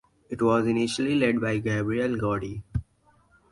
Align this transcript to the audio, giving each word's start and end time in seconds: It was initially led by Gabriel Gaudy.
It 0.31 0.41
was 0.41 0.65
initially 0.65 1.13
led 1.13 1.39
by 1.39 1.59
Gabriel 1.59 2.17
Gaudy. 2.17 2.63